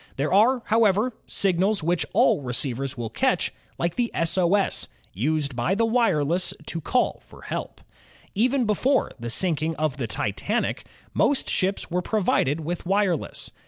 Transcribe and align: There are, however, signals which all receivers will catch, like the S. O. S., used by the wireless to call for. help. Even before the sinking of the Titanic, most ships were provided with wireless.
There 0.15 0.33
are, 0.33 0.63
however, 0.65 1.13
signals 1.27 1.83
which 1.83 2.07
all 2.11 2.41
receivers 2.41 2.97
will 2.97 3.11
catch, 3.11 3.53
like 3.77 3.93
the 3.93 4.09
S. 4.15 4.35
O. 4.35 4.55
S., 4.55 4.87
used 5.13 5.55
by 5.55 5.75
the 5.75 5.85
wireless 5.85 6.55
to 6.65 6.81
call 6.81 7.21
for. 7.23 7.43
help. 7.43 7.81
Even 8.33 8.65
before 8.65 9.11
the 9.19 9.29
sinking 9.29 9.75
of 9.75 9.97
the 9.97 10.07
Titanic, 10.07 10.87
most 11.13 11.47
ships 11.51 11.91
were 11.91 12.01
provided 12.01 12.61
with 12.61 12.83
wireless. 12.83 13.51